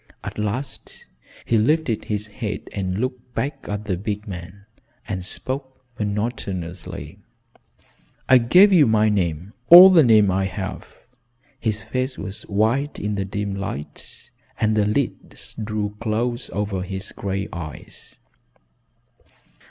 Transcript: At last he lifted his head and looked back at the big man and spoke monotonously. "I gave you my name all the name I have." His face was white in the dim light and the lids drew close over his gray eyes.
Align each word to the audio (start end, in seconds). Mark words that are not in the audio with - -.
At 0.23 0.39
last 0.39 1.05
he 1.45 1.59
lifted 1.59 2.05
his 2.05 2.25
head 2.25 2.69
and 2.73 2.97
looked 2.97 3.35
back 3.35 3.67
at 3.69 3.85
the 3.85 3.97
big 3.97 4.27
man 4.27 4.65
and 5.07 5.23
spoke 5.23 5.85
monotonously. 5.99 7.19
"I 8.27 8.39
gave 8.39 8.73
you 8.73 8.87
my 8.87 9.09
name 9.09 9.53
all 9.69 9.91
the 9.91 10.01
name 10.01 10.31
I 10.31 10.45
have." 10.45 10.91
His 11.59 11.83
face 11.83 12.17
was 12.17 12.47
white 12.49 12.97
in 12.99 13.13
the 13.13 13.25
dim 13.25 13.53
light 13.53 14.31
and 14.59 14.75
the 14.75 14.87
lids 14.87 15.53
drew 15.53 15.95
close 15.99 16.49
over 16.49 16.81
his 16.81 17.11
gray 17.11 17.47
eyes. 17.53 18.17